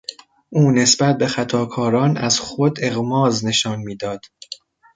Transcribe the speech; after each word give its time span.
او 0.49 0.71
نسبت 0.71 1.17
به 1.17 1.27
خطاکاران 1.27 2.17
از 2.17 2.39
خود 2.39 2.77
اغماض 2.81 3.45
نشان 3.45 3.79
میداد. 3.79 4.21